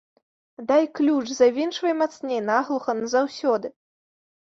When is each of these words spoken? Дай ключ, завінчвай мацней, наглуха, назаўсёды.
Дай 0.71 0.83
ключ, 0.99 1.29
завінчвай 1.41 1.93
мацней, 2.01 2.43
наглуха, 2.51 2.91
назаўсёды. 3.05 3.77